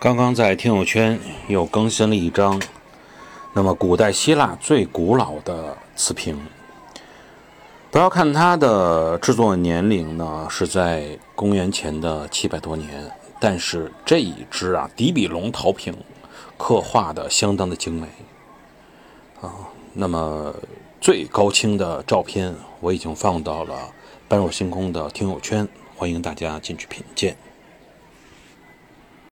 [0.00, 1.18] 刚刚在听友圈
[1.48, 2.62] 又更新了一张
[3.52, 6.38] 那么古代希腊最古老的瓷瓶。
[7.90, 15.92] 不要看它的制作年龄呢是在公元前的七百多年但是这一只啊迪比龙陶瓶
[16.56, 18.06] 刻画的相当的精美。
[19.40, 19.50] 啊
[19.94, 20.54] 那么
[21.00, 23.74] 最高清的照片我已经放到了
[24.28, 27.36] 般若星空的听友圈欢迎大家进去品鉴。